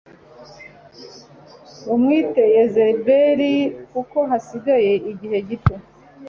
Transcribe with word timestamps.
umwite 1.93 2.43
yezereli 2.55 3.53
kuko 3.91 4.17
hasigaye 4.29 4.93
igihe 5.11 5.37
gito 5.47 5.75